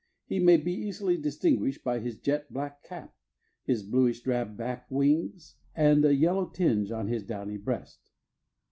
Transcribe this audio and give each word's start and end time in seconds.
He 0.25 0.39
may 0.39 0.57
be 0.57 0.73
easily 0.73 1.15
distinguished 1.15 1.83
by 1.83 1.99
his 1.99 2.17
jet 2.17 2.51
black 2.51 2.81
cap, 2.81 3.13
his 3.61 3.83
bluish 3.83 4.21
drab 4.21 4.57
back 4.57 4.87
and 4.89 4.97
wings, 4.97 5.57
and 5.75 6.03
a 6.03 6.15
yellow 6.15 6.47
tinge 6.47 6.89
on 6.89 7.07
his 7.07 7.21
downy 7.23 7.57
breast. 7.57 8.09